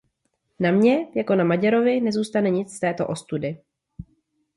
Na 0.59 0.71
mně, 0.71 1.07
jako 1.15 1.35
na 1.35 1.43
Maďarovi, 1.43 2.01
nezůstane 2.01 2.49
nic 2.49 2.75
z 2.75 2.79
této 2.79 3.07
ostudy. 3.07 3.59